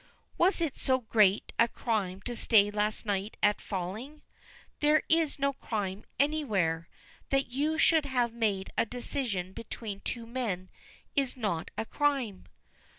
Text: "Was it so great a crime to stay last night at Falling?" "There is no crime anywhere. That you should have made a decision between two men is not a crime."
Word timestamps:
"Was 0.35 0.61
it 0.61 0.75
so 0.77 1.01
great 1.01 1.53
a 1.59 1.67
crime 1.67 2.23
to 2.23 2.35
stay 2.35 2.71
last 2.71 3.05
night 3.05 3.37
at 3.43 3.61
Falling?" 3.61 4.23
"There 4.79 5.03
is 5.09 5.37
no 5.37 5.53
crime 5.53 6.05
anywhere. 6.17 6.89
That 7.29 7.51
you 7.51 7.77
should 7.77 8.05
have 8.07 8.33
made 8.33 8.71
a 8.75 8.83
decision 8.83 9.53
between 9.53 9.99
two 9.99 10.25
men 10.25 10.71
is 11.15 11.37
not 11.37 11.69
a 11.77 11.85
crime." 11.85 12.45